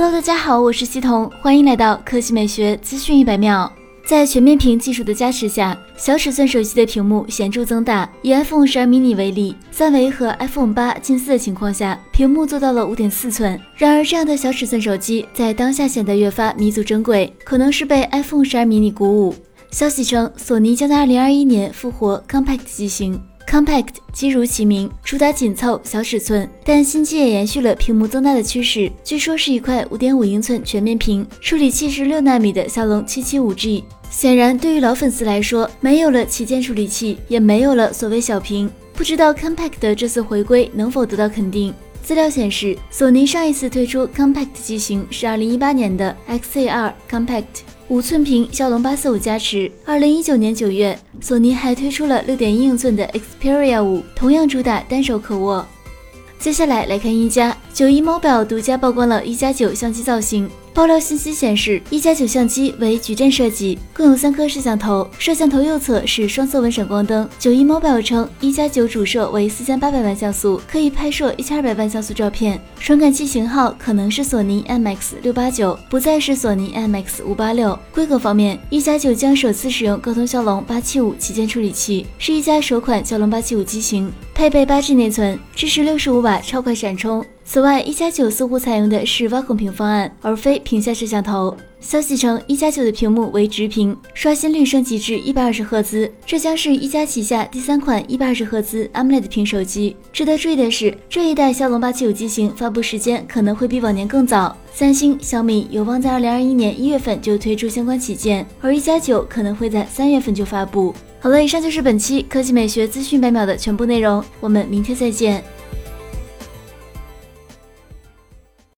[0.00, 3.68] Hello，大家好，我是西彤，欢迎来到科技美学资讯一百秒。
[4.06, 8.08] 在全面屏技术的加持下，小尺寸手机的屏幕显著增大。
[8.22, 13.60] 以 iPhone 十二 mini 为例，三维和 iPhone 八近似的情况下，屏幕做到了五点四寸。
[13.74, 19.34] 然而，这样的小尺寸手机在当下显得越发弥足珍贵，可能是被 iPhone 十二 mini 鼓舞。
[19.72, 23.20] 消息称，索尼将在二零二一年复活 Compact 机型。
[23.48, 28.92] Compact 机如其名，主打紧凑、小尺寸，但新机也延续了屏幕增大的趋势。
[29.02, 33.84] 据说是一块五点五英寸全面屏，处理器是六纳米的骁龙七七五 G。
[34.10, 38.70] 显然，对于老粉丝来说，没有了旗舰处理器，也没有了所谓小屏。
[38.92, 41.72] 不知道 Compact 的这次回归能否得到肯定？
[42.02, 47.44] 资料显示，索尼上一次推出 Compact 机型是二零一八年的 XA2 Compact。
[47.88, 49.70] 五寸屏骁龙八四五加持。
[49.86, 55.66] 二零一九年九月，索尼还推出了六点一英寸的 Xperia 五，同样主打单手可握。
[56.38, 60.50] 接下来来看一加，九一 Mobile 独家曝光了一加九相机造型。
[60.78, 67.28] 爆料信息显示，一加九相机为矩阵设计，共有三颗摄像头，摄像头右侧是双色温闪光灯。
[67.36, 72.60] 九一 Mobile 称，一加九主摄为四千八百万像素，可以拍摄一千二百万像素照片。
[72.78, 77.76] 传感器型号可能是索尼 IMX 六八九，不再是索尼 IMX 五八六。
[77.92, 87.26] 规格方面，一加九将首次使用高通骁龙八七五旗舰处理器，是一加首款骁龙八七五机型，配备八 G 内存，支持六十五瓦超快闪充。
[87.50, 91.56] 此外，一加九似乎采用的是挖孔屏方案，而非屏下摄像头。
[91.80, 99.96] 消息称，一加九的屏幕为直屏，刷新率升级至一百二十赫兹，这将是一加旗下第三款一百二十赫兹 AMOLED 屏手机。
[100.12, 110.94] 值得注意的是，这一代骁龙八七五机型发布时间可能会比往年更早，三星、小米有望在二零二一年一月份就推出相关旗舰，而一加九可能会在三月份就发布。
[111.18, 115.42] 好了，以上就是本期科技美学资讯百秒的全部内容，我们明天再见。